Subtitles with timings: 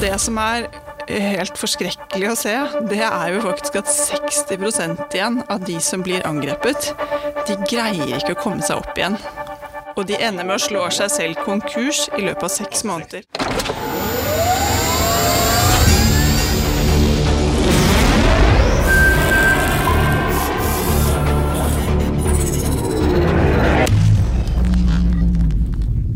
[0.00, 0.66] Det som er
[1.08, 2.54] helt forskrekkelig å se,
[2.90, 6.90] det er jo faktisk at 60 igjen av de som blir angrepet,
[7.48, 9.16] de greier ikke å komme seg opp igjen.
[9.96, 13.24] Og de ender med å slå seg selv konkurs i løpet av seks måneder.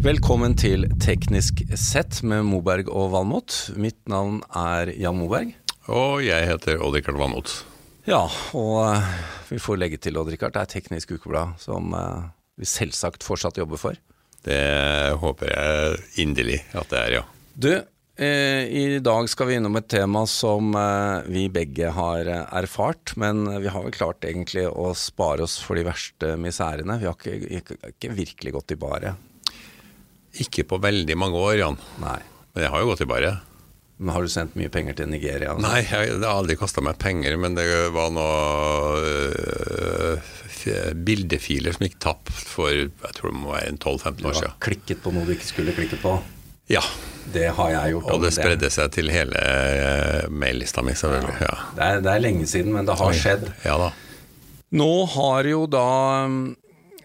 [0.01, 3.53] Velkommen til Teknisk sett med Moberg og Valmot.
[3.77, 5.51] Mitt navn er Jan Moberg.
[5.93, 7.53] Og jeg heter Odd-Rikard Valmot.
[8.09, 8.23] Ja,
[8.57, 9.11] og eh,
[9.51, 13.83] vi får legge til, Odd-Rikard, det er Teknisk Ukeblad som eh, vi selvsagt fortsatt jobber
[13.83, 14.01] for.
[14.41, 14.57] Det
[15.21, 17.25] håper jeg inderlig at det er, ja.
[17.53, 20.73] Du, eh, i dag skal vi innom et tema som
[21.29, 25.85] vi begge har erfart, men vi har vel klart egentlig å spare oss for de
[25.93, 27.03] verste misærene.
[27.05, 29.27] Vi har ikke, ikke, ikke virkelig gått i baret.
[30.39, 31.79] Ikke på veldig mange år, Jan.
[32.01, 32.19] Nei.
[32.55, 33.47] Men jeg har jo gått i baret.
[34.01, 35.51] Men har du sendt mye penger til Nigeria?
[35.53, 35.67] altså?
[35.67, 41.75] Nei, jeg, det har aldri kasta meg penger, men det var noe øh, f- bildefiler
[41.77, 44.55] som gikk tapt for jeg tror det må være 12-15 Du har siden.
[44.65, 46.15] klikket på noe du ikke skulle klikke på.
[46.71, 46.83] Ja,
[47.35, 48.11] Det har jeg gjort.
[48.15, 51.37] og det spredde seg til hele øh, maillista mi, selvfølgelig.
[51.43, 51.55] Ja.
[51.77, 53.49] Det er, det er lenge siden, men det har skjedd.
[53.67, 53.91] Ja da.
[54.81, 55.85] Nå har jo da
[56.25, 56.37] um,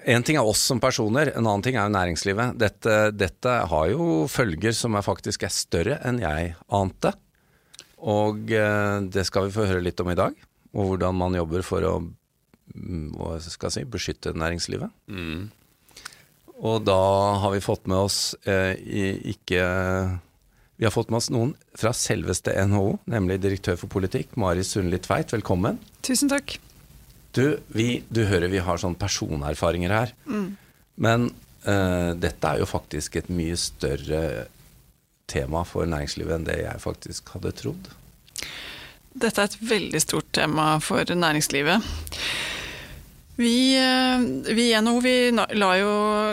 [0.06, 2.58] En ting er oss som personer, en annen ting er jo næringslivet.
[2.62, 7.16] Dette, dette har jo følger som er faktisk er større enn jeg ante.
[8.06, 10.36] Og eh, det skal vi få høre litt om i dag.
[10.76, 14.94] Og hvordan man jobber for å mm, hva skal jeg si, beskytte næringslivet.
[16.56, 17.02] Og da
[17.42, 18.78] har vi fått med oss eh,
[19.34, 19.66] ikke
[20.78, 25.02] Vi har fått med oss noen fra selveste NHO, nemlig direktør for politikk, Mari Sundli
[25.02, 25.34] Tveit.
[25.34, 25.82] Velkommen.
[26.06, 26.60] Tusen takk.
[27.36, 30.14] Du, vi, du hører vi har sånn personerfaringer her.
[30.96, 31.30] Men
[31.68, 34.48] uh, dette er jo faktisk et mye større
[35.28, 37.90] tema for næringslivet enn det jeg faktisk hadde trodd.
[39.16, 41.84] Dette er et veldig stort tema for næringslivet.
[43.36, 45.16] Vi, eh, vi i NHO vi
[45.60, 45.90] la jo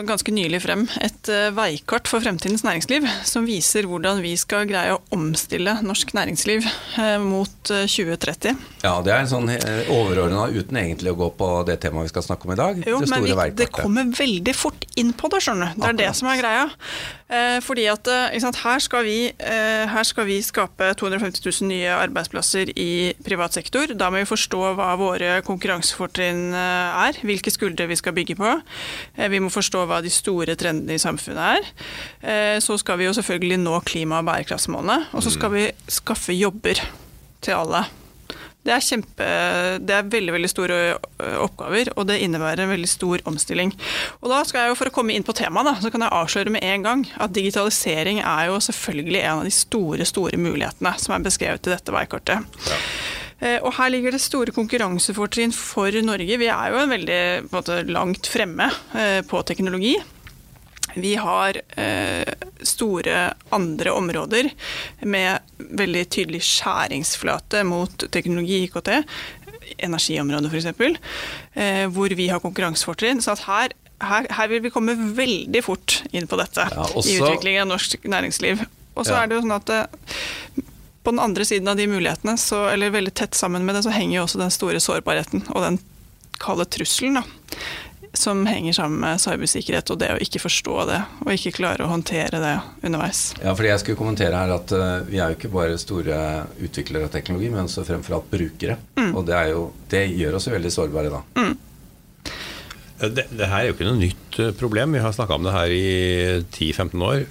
[0.07, 4.95] ganske nylig frem et eh, veikart for fremtidens næringsliv, som viser hvordan vi skal greie
[4.95, 8.55] å omstille norsk næringsliv eh, mot eh, 2030.
[8.85, 9.51] Ja, det er en sånn
[9.91, 12.79] overordna uten egentlig å gå på det temaet vi skal snakke om i dag.
[12.87, 15.83] Jo, det men vi, det kommer veldig fort inn på det, skjønner du.
[15.83, 16.65] Det er det som er greia.
[17.31, 21.69] Eh, fordi at eh, sant, her, skal vi, eh, her skal vi skape 250 000
[21.69, 23.93] nye arbeidsplasser i privat sektor.
[23.97, 28.53] Da må vi forstå hva våre konkurransefortrinn er, hvilke skuldre vi skal bygge på.
[29.31, 31.73] Vi må forstå hva de store trendene i samfunnet er.
[32.21, 35.13] Eh, så skal vi jo selvfølgelig nå klima- og bærekraftsmålene.
[35.13, 36.81] Og så skal vi skaffe jobber
[37.41, 37.85] til alle.
[38.63, 39.25] Det er, kjempe,
[39.83, 40.77] det er veldig veldig store
[41.43, 43.73] oppgaver, og det innebærer en veldig stor omstilling.
[44.21, 46.15] Og da skal jeg jo For å komme inn på temaet, da, så kan jeg
[46.15, 50.95] avsløre med en gang at digitalisering er jo selvfølgelig en av de store store mulighetene
[51.01, 52.63] som er beskrevet i dette veikartet.
[52.69, 52.79] Ja.
[53.65, 56.37] Og her ligger det store konkurransefortrinn for Norge.
[56.39, 59.97] Vi er jo en veldig på en måte, langt fremme eh, på teknologi.
[60.95, 64.49] Vi har eh, store andre områder
[65.01, 68.91] med veldig tydelig skjæringsflate mot teknologi IKT,
[69.83, 70.99] energiområdet f.eks.,
[71.55, 73.21] eh, hvor vi har konkurransefortrinn.
[73.23, 77.09] Så at her, her, her vil vi komme veldig fort inn på dette Ja, også-
[77.09, 78.65] i utviklingen av norsk næringsliv.
[78.95, 79.23] Og så Ja.
[79.23, 80.61] er det jo sånn at eh,
[81.03, 83.91] på den andre siden av de mulighetene, så, eller veldig tett sammen med det, så
[83.91, 85.79] henger jo også den store sårbarheten og den
[86.39, 87.23] kalde trusselen, da.
[88.13, 91.89] Som henger sammen med cybersikkerhet og det å ikke forstå det, og ikke klare å
[91.89, 92.53] håndtere det
[92.85, 93.23] underveis.
[93.41, 96.19] Ja, fordi jeg skulle kommentere her at uh, vi er jo ikke bare store
[96.61, 98.77] utviklere av teknologi, men også fremfor alt brukere.
[98.99, 99.11] Mm.
[99.17, 101.23] Og det, er jo, det gjør oss jo veldig sårbare da.
[101.41, 101.55] Mm.
[103.03, 104.93] Det, det her er jo ikke noe nytt eh, problem.
[104.95, 105.85] Vi har snakka om det her i
[106.53, 107.25] 10-15 år.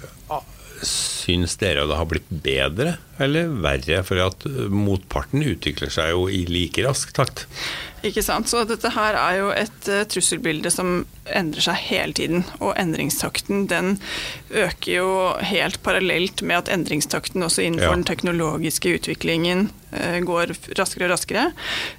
[1.23, 4.01] Syns dere det har blitt bedre eller verre?
[4.07, 7.47] For at eh, motparten utvikler seg jo i like rask takt.
[8.03, 8.49] Ikke sant?
[8.51, 12.43] Så dette her er jo et uh, trusselbilde som endrer seg hele tiden.
[12.59, 13.93] Og endringstakten den
[14.51, 17.95] øker jo helt parallelt med at endringstakten også innenfor Ja.
[17.95, 21.45] den teknologiske utviklingen uh, går raskere og raskere.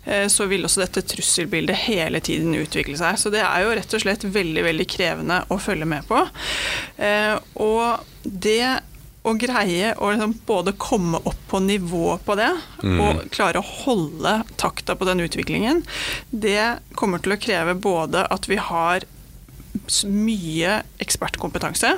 [0.05, 3.17] Uh, så vil også dette trusselbildet hele tiden utvikle seg.
[3.17, 6.20] Så det er jo rett og slett veldig, veldig krevende å følge med på.
[7.65, 8.61] Og det
[9.25, 12.50] å greie å liksom både komme opp på nivå på det,
[12.85, 15.82] og klare å holde takta på den utviklingen,
[16.31, 19.06] det kommer til å kreve både at vi har
[20.05, 21.97] mye ekspertkompetanse,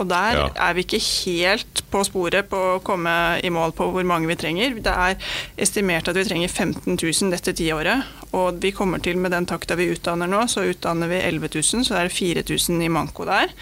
[0.00, 0.48] og der Ja.
[0.56, 4.34] er vi ikke helt på sporet på å komme i mål på hvor mange vi
[4.36, 4.74] trenger.
[4.82, 5.16] Det er
[5.58, 8.02] estimert at vi trenger 15 000 dette tiåret.
[8.32, 11.84] Og vi kommer til med den takta vi utdanner nå, så utdanner vi 11 000,
[11.84, 13.52] så det er 4000 i manko der.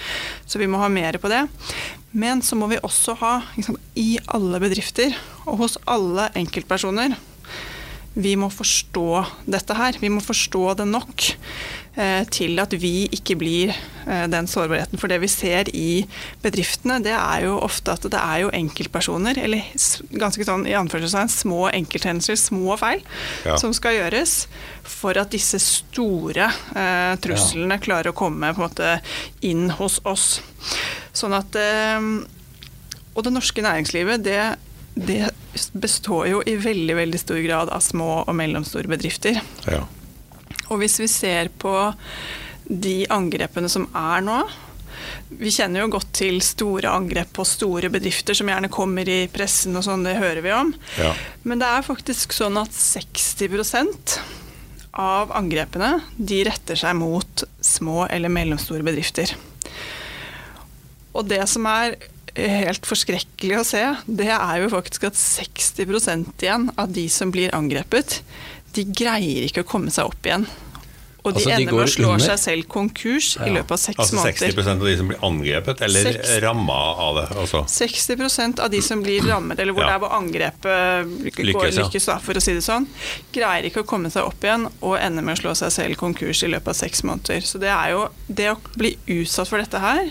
[0.47, 1.49] Så vi må ha mer på det.
[2.13, 5.15] Men så må vi også ha liksom, i alle bedrifter
[5.47, 7.15] og hos alle enkeltpersoner
[8.19, 9.99] vi må forstå dette her.
[10.03, 11.27] Vi må forstå det nok
[11.95, 14.99] eh, til at vi ikke blir eh, den sårbarheten.
[14.99, 16.03] For det vi ser i
[16.43, 19.63] bedriftene, det er jo ofte at det er jo enkeltpersoner, eller
[20.11, 23.05] ganske sånn i anførselstegn små enkelthendelser, små feil,
[23.47, 23.55] ja.
[23.63, 24.43] som skal gjøres
[24.83, 27.85] for at disse store eh, truslene ja.
[27.85, 28.97] klarer å komme på en måte
[29.47, 30.41] inn hos oss.
[31.17, 32.11] Sånn at eh,
[33.15, 34.43] Og det norske næringslivet, det
[34.95, 35.31] det
[35.73, 39.41] består jo i veldig veldig stor grad av små og mellomstore bedrifter.
[39.71, 39.85] Ja.
[40.71, 41.73] Og hvis vi ser på
[42.71, 44.37] de angrepene som er nå
[45.41, 49.79] Vi kjenner jo godt til store angrep på store bedrifter som gjerne kommer i pressen
[49.79, 50.73] og sånn, det hører vi om.
[50.99, 51.15] Ja.
[51.47, 54.19] Men det er faktisk sånn at 60%
[55.01, 59.33] av angrepene de retter seg mot små eller mellomstore bedrifter.
[61.21, 61.99] Og det som er
[62.39, 65.85] helt forskrekkelig å se, det er jo faktisk at 60
[66.41, 68.21] igjen av de som blir angrepet,
[68.77, 70.47] de greier ikke å komme seg opp igjen.
[71.21, 72.25] Og de altså, ender med å slå under.
[72.31, 73.45] seg selv konkurs ja.
[73.45, 74.55] i løpet av seks altså måneder.
[74.55, 77.25] 60 av de som blir angrepet, eller 6, ramma av det?
[77.43, 77.61] Også.
[77.75, 79.91] 60% av de som blir rammet, eller hvor ja.
[79.91, 82.89] det er hvor angrepet lykkes, lykkes da, for å si det sånn,
[83.37, 86.41] greier ikke å komme seg opp igjen og ender med å slå seg selv konkurs
[86.47, 87.45] i løpet av seks måneder.
[87.45, 90.09] Så det er jo det å bli utsatt for dette her,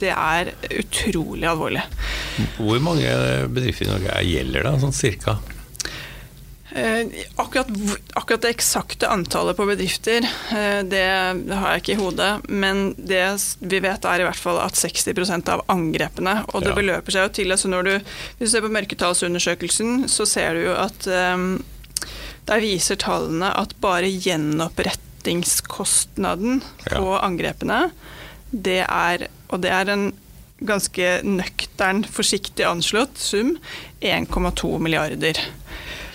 [0.00, 1.82] det er utrolig alvorlig.
[2.58, 3.08] Hvor mange
[3.52, 5.32] bedrifter i Norge gjelder det, sånn cirka?
[6.76, 7.06] Eh,
[7.40, 7.68] akkurat,
[8.12, 10.20] akkurat, det eksakte antallet på bedrifter,
[10.52, 11.08] eh, det
[11.48, 12.44] har jeg ikke i hodet.
[12.52, 16.76] Men det vi vet er i hvert fall at 60% av angrepene, og det ja.
[16.76, 17.94] beløper seg jo til altså når du,
[18.36, 21.64] Hvis du ser på mørketallsundersøkelsen, så ser du jo at um,
[22.46, 26.98] der viser tallene at bare gjenopprettingskostnaden ja.
[26.98, 27.90] på angrepene
[28.50, 30.08] det er, og det er en
[30.66, 33.56] ganske nøktern, forsiktig anslått sum,
[34.00, 35.40] 1,2 milliarder.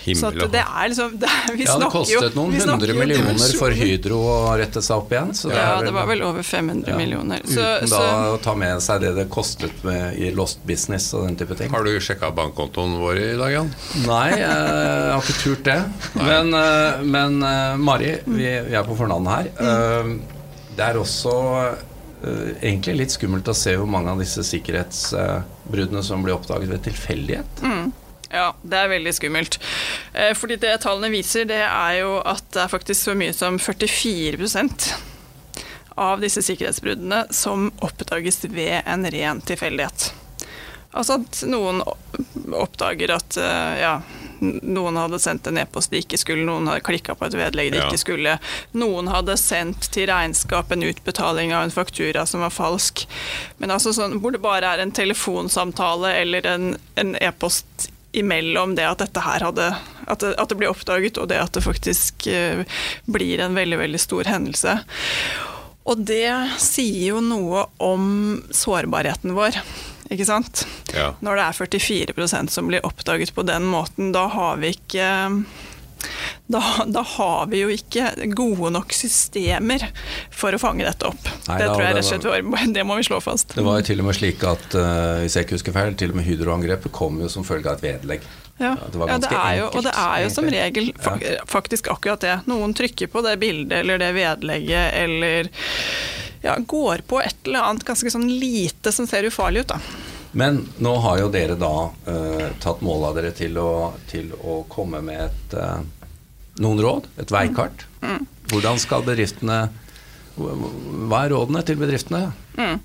[0.02, 3.74] Himmel så det er liksom det, vi Ja, det kostet jo, noen hundre millioner for
[3.76, 5.30] Hydro å rette seg opp igjen.
[5.30, 7.44] Det ja, det var vel over 500 ja, millioner.
[7.46, 11.28] Så, uten da å ta med seg det det kostet med, i lost business og
[11.28, 11.70] den type ting.
[11.70, 13.70] Har du sjekka bankkontoen vår i dag, Jan?
[14.08, 15.78] Nei, jeg har ikke turt det.
[16.18, 19.54] Men, eh, men, eh, Mari, vi, vi er på fornavnet her.
[19.62, 20.12] Mm.
[20.18, 21.38] Eh, det er også
[22.22, 27.62] egentlig litt skummelt å se hvor mange av disse sikkerhetsbruddene som blir oppdaget ved tilfeldighet.
[27.64, 27.90] Mm.
[28.32, 29.58] Ja, det er veldig skummelt.
[30.14, 33.58] Eh, fordi det tallene viser, det er jo at det er faktisk så mye som
[33.60, 34.88] 44%
[36.00, 40.12] av disse sikkerhetsbruddene som oppdages ved en ren tilfeldighet.
[40.96, 41.82] Altså at noen
[42.56, 43.94] oppdager at eh, ja,
[44.42, 47.80] noen hadde sendt en e-post de ikke skulle, noen hadde klikka på et vedlegg de
[47.80, 47.86] ja.
[47.88, 48.36] ikke skulle.
[48.74, 53.06] Noen hadde sendt til regnskap en utbetaling av en faktura som var falsk.
[53.62, 59.00] Men altså sånn, hvor det bare er en telefonsamtale eller en e-post imellom det at
[59.00, 59.70] dette her hadde
[60.10, 62.64] at det, at det, blir oppdaget, og det at det faktisk uh,
[63.08, 64.76] blir en veldig, veldig stor hendelse.
[65.88, 66.30] Og det
[66.62, 68.04] sier jo noe om
[68.54, 69.56] sårbarheten vår.
[70.12, 70.66] Ikke sant?
[70.96, 71.12] Ja.
[71.24, 75.08] Når det er 44% som blir oppdaget på den måten, da har vi ikke
[76.46, 79.84] da, da, har vi jo ikke gode nok systemer
[80.34, 81.28] for å fange dette opp.
[81.46, 83.54] Nei, det tror jeg rett og slett var, det må vi slå fast.
[83.56, 86.14] Det var jo til og med slik at uh, hvis jeg ikke husker feil, til
[86.14, 88.26] og med Hydro-angrepet kom jo som følge av et vedlegg.
[88.60, 90.90] Ja, det ja det jo, og det er jo som regel
[91.50, 92.34] faktisk akkurat det.
[92.50, 95.48] Noen trykker på det bildet eller det vedlegget eller
[96.42, 99.72] ja, går på et eller annet ganske sånn lite som ser ufarlig ut.
[99.72, 99.80] da.
[100.32, 104.62] Men nå har jo dere da uh, tatt mål av dere til å, til å
[104.72, 106.08] komme med et, uh,
[106.62, 107.84] noen råd, et veikart.
[108.00, 108.14] Mm.
[108.16, 108.28] Mm.
[108.52, 109.58] Hvordan skal bedriftene
[110.36, 112.32] Hva er rådene til bedriftene?
[112.58, 112.80] Mm.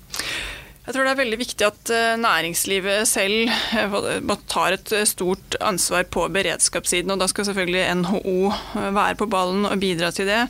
[0.88, 5.58] Jeg tror det er veldig viktig at eh, næringslivet selv eh, tar et eh, stort
[5.60, 7.12] ansvar på beredskapssiden.
[7.12, 8.48] Og da skal selvfølgelig NHO
[8.96, 10.40] være på ballen og bidra til det.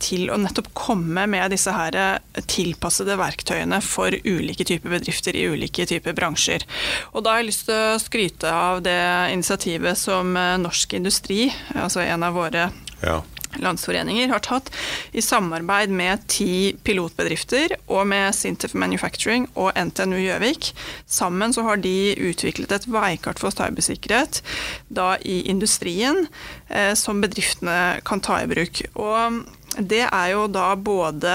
[0.00, 5.84] Til å nettopp komme med disse her tilpassede verktøyene for ulike typer bedrifter i ulike
[5.90, 6.64] typer bransjer.
[7.12, 9.00] Og da har jeg lyst til å skryte av det
[9.34, 10.32] initiativet som
[10.64, 12.70] Norsk Industri, altså en av våre
[13.04, 13.20] ja
[13.56, 14.70] landsforeninger har tatt
[15.12, 20.72] i samarbeid med ti pilotbedrifter og med Sintef Manufacturing og NTNU Gjøvik.
[21.06, 24.42] Sammen så har de utviklet et veikart for cybersikkerhet
[24.88, 26.26] da i industrien
[26.68, 28.84] eh, som bedriftene kan ta i bruk.
[28.98, 29.44] Og
[29.76, 31.34] det er jo da både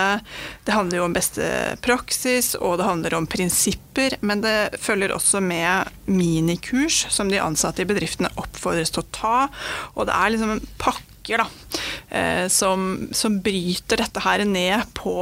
[0.66, 1.46] Det handler jo om beste
[1.86, 7.84] praksis, og det handler om prinsipper, men det følger også med minikurs som de ansatte
[7.84, 9.38] i bedriftene oppfordres til å ta.
[9.94, 11.46] Og det er liksom en pakke da,
[12.52, 15.16] som, som bryter dette her ned på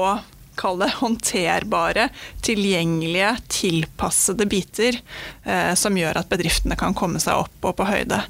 [0.61, 2.07] kall det håndterbare,
[2.45, 4.99] tilgjengelige, tilpassede biter
[5.43, 8.21] eh, som gjør at bedriftene kan komme seg opp og på høyde.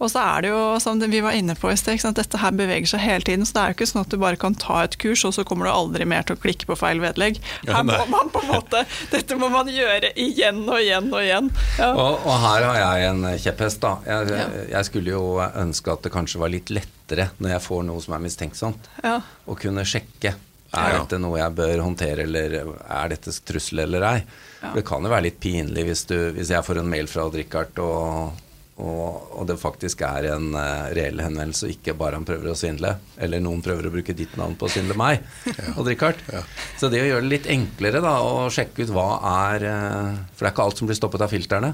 [0.00, 2.88] Og så er det jo, som vi var inne på i sted, dette her beveger
[2.90, 3.46] seg hele tiden.
[3.46, 5.44] Så det er jo ikke sånn at du bare kan ta et kurs, og så
[5.46, 7.40] kommer du aldri mer til å klikke på feil vedlegg.
[7.66, 11.52] Her må man på en måte, Dette må man gjøre igjen og igjen og igjen.
[11.78, 11.92] Ja.
[11.92, 13.96] Og, og, her har jeg en kjepphest, da.
[14.06, 18.02] Jeg, jeg skulle jo ønske at det kanskje var litt lettere når jeg får noe
[18.02, 19.20] som er mistenksomt, ja.
[19.22, 20.34] å kunne sjekke.
[20.80, 24.16] Er dette noe jeg bør håndtere, eller er dette trussel eller ei?
[24.62, 24.72] Ja.
[24.74, 27.80] Det kan jo være litt pinlig hvis, du, hvis jeg får en mail fra Odd-Rikard
[27.84, 28.42] og,
[28.76, 29.02] og,
[29.32, 32.94] og, det faktisk er en uh, reell henvendelse, og ikke bare han prøver å svindle.
[33.22, 35.24] Eller noen prøver å bruke ditt navn på å svindle meg.
[35.56, 35.72] Ja.
[35.80, 36.20] Odd-Rikard.
[36.32, 36.42] Ja.
[36.76, 39.08] Så det å gjøre det litt enklere da, å sjekke ut hva
[39.50, 41.72] er uh, For det er ikke alt som blir stoppet av filterne.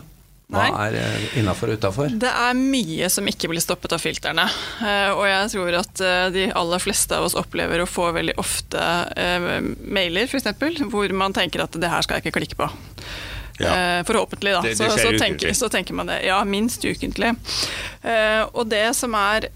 [0.52, 0.72] Hva Nei.
[0.84, 2.12] er eh, innafor og utafor?
[2.20, 4.44] Det er mye som ikke blir stoppet av filterne.
[4.84, 8.36] Eh, og jeg tror at eh, de aller fleste av oss opplever å få veldig
[8.40, 8.82] ofte
[9.82, 12.68] mailer, f.eks., hvor man tenker at det her skal jeg ikke klikke på.
[13.62, 14.02] Ja.
[14.08, 14.60] Forhåpentlig, da.
[14.64, 16.20] Det, det så, så, tenker, så, tenker, man det.
[16.26, 17.34] Ja, minst ukentlig.
[18.52, 19.48] Og det som er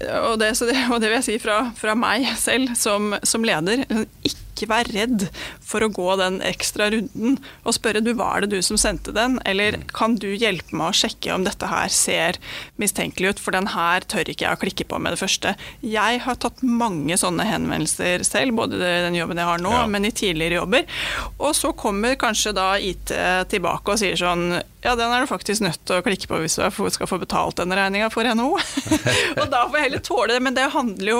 [0.00, 0.54] og det,
[0.90, 3.84] og det vil jeg si fra, fra meg selv som, som leder,
[4.24, 5.26] ikke ikke være redd
[5.70, 9.38] for å gå den ekstra runden og spørre du, var det du som sendte den,
[9.48, 9.86] eller mm.
[9.94, 12.40] kan du hjelpe meg å sjekke om dette her ser
[12.80, 15.54] mistenkelig ut, for den her tør ikke jeg å klikke på med det første.
[15.84, 19.86] Jeg har tatt mange sånne henvendelser selv, både den jobben jeg har nå, ja.
[19.90, 21.00] men i tidligere jobber.
[21.38, 23.14] Og så kommer kanskje da IT
[23.50, 26.56] tilbake og sier sånn ja, den er du faktisk nødt til å klikke på hvis
[26.56, 28.54] du skal få betalt denne regninga for NHO.
[29.40, 30.40] og da får jeg heller tåle det.
[30.46, 31.18] Men det handler jo,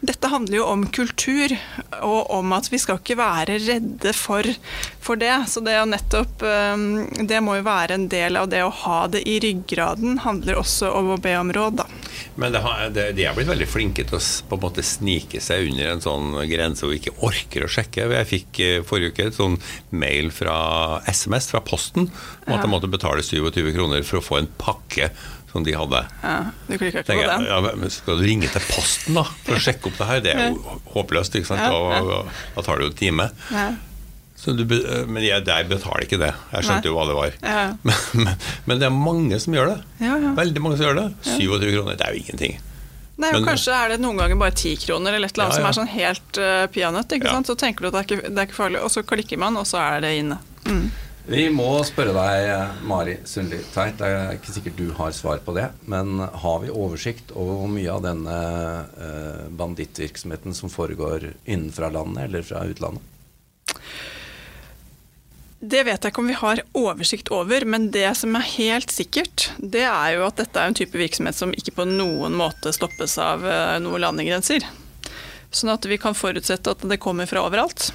[0.00, 1.52] dette handler jo om kultur,
[2.00, 3.83] og om at vi skal ikke være redde
[4.16, 4.48] for,
[5.00, 5.34] for det.
[5.48, 9.04] Så det å nettopp um, Det må jo være en del av det å ha
[9.10, 11.88] det i ryggraden, handler også om å be om råd, da.
[12.40, 15.40] Men det har, det, de er blitt veldig flinke til å på en måte snike
[15.42, 18.08] seg under en sånn grense hvor vi ikke orker å sjekke.
[18.18, 19.56] Jeg fikk eh, forrige uke et sånn
[19.94, 20.56] mail fra
[21.10, 25.10] SMS fra Posten om at jeg måtte betale 27 kroner for å få en pakke
[25.54, 26.00] som de hadde.
[26.24, 27.44] Ja, du klikker ikke på den.
[27.46, 30.22] Ja, men skal du ringe til Posten da for å sjekke opp det her?
[30.24, 31.36] Det er jo håpløst.
[31.38, 31.62] ikke sant?
[31.62, 32.22] Da,
[32.56, 33.28] da tar det jo en time.
[34.44, 34.64] Du,
[35.08, 36.30] men jeg, der betaler ikke det.
[36.52, 37.38] Jeg skjønte jo hva det var.
[37.40, 37.64] Ja.
[37.84, 37.96] Men,
[38.26, 39.78] men, men, det er mange som gjør det.
[40.02, 40.32] Ja, ja.
[40.36, 41.08] Veldig mange som gjør det.
[41.24, 42.58] 27 kroner, det er jo ingenting.
[43.14, 45.68] Nei, men, Kanskje er det noen ganger bare 10 kroner eller et eller annet som
[45.68, 47.14] er sånn helt uh, peanøtt.
[47.46, 49.58] Så tenker du at det er, ikke, det er ikke farlig, og så klikker man,
[49.60, 50.40] og så er det inne.
[50.66, 50.88] Mm.
[51.24, 55.54] Vi må spørre deg, Mari Sundli Tveit, det er ikke sikkert du har svar på
[55.56, 58.34] det, men har vi oversikt over hvor mye av denne
[59.06, 63.08] eh, bandittvirksomheten som foregår innenfra landet eller fra utlandet?
[65.64, 69.46] Det vet jeg ikke om vi har oversikt over, men det som er helt sikkert,
[69.56, 73.16] det er jo at dette er en type virksomhet som ikke på noen måte stoppes
[73.22, 74.66] av eh, noen landegrenser.
[75.54, 77.92] Sånn at vi kan forutsette at det kommer fra overalt.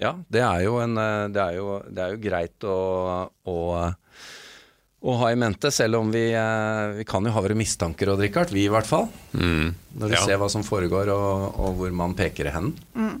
[0.00, 2.78] Ja, det er jo, en, eh, det er jo, det er jo greit å,
[3.30, 8.10] å, å, ha i mente, selv om vi, eh, vi kan jo ha våre mistanker,
[8.10, 8.50] Odd Rikard.
[8.50, 9.06] Vi i hvert fall.
[9.38, 9.70] Mm.
[10.02, 10.24] Når vi ja.
[10.26, 12.74] ser hva som foregår og, og hvor man peker hen.
[12.98, 13.20] Mm.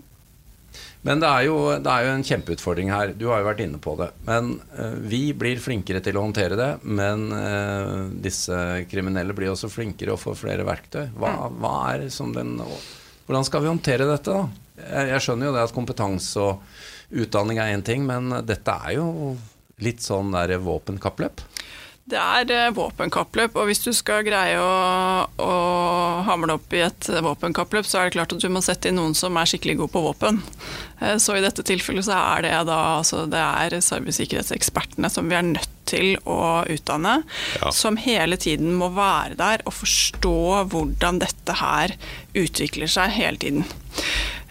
[1.02, 3.12] Men det er, jo, det er, jo, en kjempeutfordring her.
[3.18, 4.08] Du har jo vært inne på det.
[4.28, 6.70] Men uh, vi blir flinkere til å håndtere det.
[6.86, 8.56] Men uh, disse
[8.90, 11.08] kriminelle blir også flinkere og får flere verktøy.
[11.18, 12.58] Hva, hva er som den
[13.26, 14.82] Hvordan skal vi håndtere dette, da?
[14.82, 18.96] Jeg, jeg skjønner jo det at kompetanse og utdanning er én ting, men dette er
[18.96, 19.34] jo
[19.82, 21.42] litt sånn der våpenkappløp?
[22.02, 24.70] Det er eh, våpenkappløp, og hvis du skal greie å,
[25.38, 25.52] å
[26.26, 29.14] hamle opp i et våpenkappløp, så er det klart at du må sette inn noen
[29.14, 30.40] som er skikkelig god på våpen.
[30.98, 35.38] Eh, så i dette tilfellet så er det da altså det er cybersikkerhetsekspertene som vi
[35.38, 37.20] er nødt til å utdanne,
[37.60, 37.70] ja.
[37.74, 40.36] som hele tiden må være der og forstå
[40.74, 41.94] hvordan dette her
[42.38, 43.66] utvikler seg hele tiden.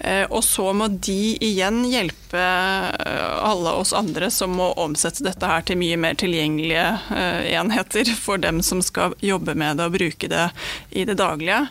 [0.03, 5.45] Eh, og så må de igjen hjelpe eh, alle oss andre som må omsette dette
[5.45, 9.97] her til mye mer tilgjengelige eh, enheter for dem som skal jobbe med det og
[9.99, 10.47] bruke det
[10.89, 11.67] i det daglige.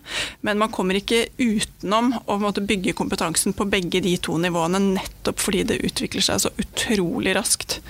[0.47, 5.65] Men man kommer ikke utenom å bygge kompetansen på begge de to nivåene, nettopp fordi
[5.67, 7.81] det utvikler seg så utrolig raskt.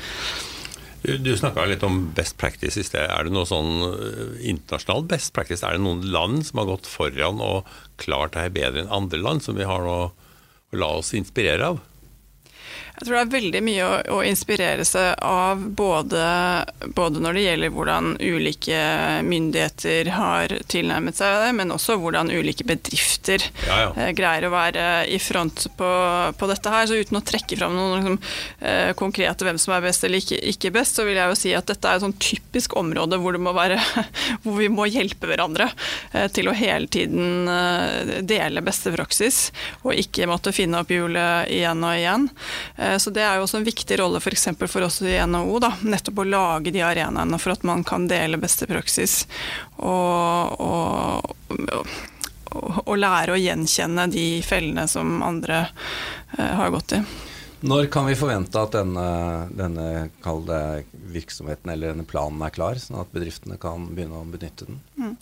[1.01, 3.07] Du snakka litt om best practice i sted.
[3.09, 3.81] Er det noe sånn
[4.45, 5.65] internasjonal best practice?
[5.65, 7.69] Er det noen land som har gått foran og
[8.01, 10.11] klart det her bedre enn andre land, som vi har noe
[10.71, 11.81] å la oss inspirere av?
[13.01, 16.21] Jeg tror det er veldig mye å, å inspirere seg av, både,
[16.93, 18.81] både, når det gjelder hvordan ulike
[19.25, 23.89] myndigheter har tilnærmet seg det, men også hvordan ulike bedrifter ja, ja.
[23.97, 25.89] Eh, greier å være i front på,
[26.37, 26.91] på, dette her.
[26.91, 28.19] Så uten å trekke fram noen liksom,
[28.69, 31.55] eh, konkrete hvem som er best eller ikke, ikke, best, så vil jeg jo si
[31.57, 33.81] at dette er et sånn typisk område hvor, det må være,
[34.45, 35.71] hvor vi må hjelpe hverandre
[36.13, 39.47] eh, til å hele tiden eh, dele beste praksis,
[39.87, 42.31] og ikke måtte finne opp hjulet igjen og igjen.
[42.77, 44.21] Eh, så det er jo også en viktig rolle.
[44.21, 48.09] For, for oss i NHO, da, nettopp å lage de arenaene for at man kan
[48.11, 49.23] dele beste praksis
[49.77, 51.97] og, og, og,
[52.85, 55.67] og lære å gjenkjenne de fellene som andre
[56.39, 57.03] eh, har gått i.
[57.61, 59.05] Når kan vi forvente at denne,
[59.53, 59.87] denne
[61.13, 64.79] virksomheten eller denne planen er klar, sånn at bedriftene kan begynne å benytte den?
[64.97, 65.13] Mm.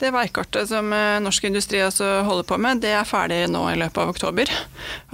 [0.00, 3.78] Det veikartet som eh, norsk industri altså holder på med, det er ferdig nå i
[3.80, 4.52] løpet av oktober.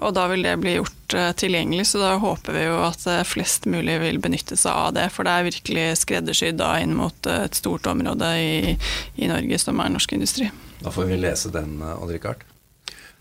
[0.03, 3.23] Og da vil det bli gjort eh, tilgjengelig, så da håper vi jo at eh,
[3.29, 5.07] flest mulig vil benytte seg av det.
[5.15, 8.77] For det er virkelig skreddersydd da inn mot et stort område i,
[9.23, 10.51] i Norge som er norsk industri.
[10.83, 12.43] Da får vi lese den, Odd-Rikard.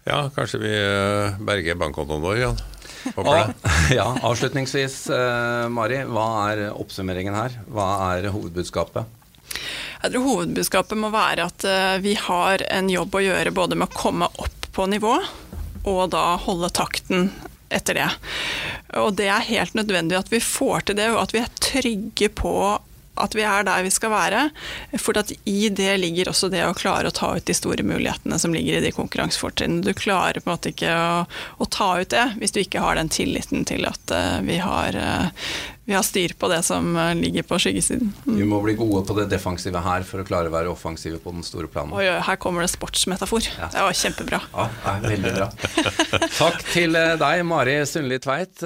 [0.05, 0.79] Ja, kanskje vi
[1.45, 2.65] berger bankkontoen vår, Jan.
[3.13, 3.53] Og,
[3.97, 6.01] ja, avslutningsvis, eh, Mari.
[6.09, 7.59] Hva er oppsummeringen her?
[7.69, 9.05] Hva er hovedbudskapet?
[10.05, 13.89] Jeg tror hovedbudskapet må være at eh, vi har en jobb å gjøre både med
[13.89, 15.15] å komme opp på nivå,
[15.88, 17.29] og da holde takten
[17.74, 18.09] etter det.
[19.01, 22.29] Og det er helt nødvendig at vi får til det, og at vi er trygge
[22.38, 22.53] på
[23.22, 24.41] at vi er der vi skal være.
[25.01, 25.17] For
[25.48, 28.79] i det ligger også det å klare å ta ut de store mulighetene som ligger
[28.79, 29.86] i de konkurransefortrinnene.
[29.86, 31.24] Du klarer på en måte ikke å,
[31.57, 34.98] å, ta ut det hvis du ikke har den tilliten til at uh, vi, har,
[35.00, 35.48] uh,
[35.88, 38.12] vi har styr på det som uh, ligger på skyggesiden.
[38.25, 38.39] Mm.
[38.41, 41.34] Vi må bli gode på det defensive her for å klare å være offensive på
[41.36, 41.95] den store planen.
[41.95, 43.48] Oi, her kommer det sportsmetafor.
[43.55, 43.72] Ja.
[43.74, 44.41] Det var kjempebra.
[44.51, 45.50] Ja, veldig bra.
[46.41, 48.60] Takk til deg, Mari Sundli Tveit,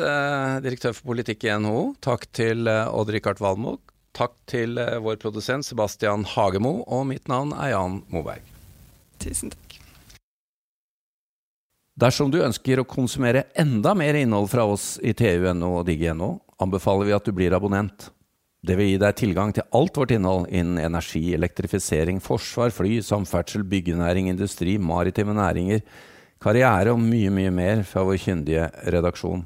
[0.65, 1.83] direktør for politikk i NHO.
[2.03, 3.83] Takk til Odd-Rikard Valmot
[4.17, 8.45] Takk til eh, vår produsent Sebastian Hagemo, og mitt navn er Jan Moberg.
[9.21, 9.79] Tusen takk.
[11.99, 17.09] Dersom du ønsker å konsumere enda mer innhold fra oss i TU.no og Digi.no, anbefaler
[17.09, 18.07] vi at du blir abonnent.
[18.63, 23.63] Det vil gi deg tilgang til alt vårt innhold innen energi, elektrifisering, forsvar, fly, samferdsel,
[23.67, 25.83] byggenæring, industri, maritime næringer,
[26.43, 29.45] karriere og mye, mye mer fra vår kyndige redaksjon.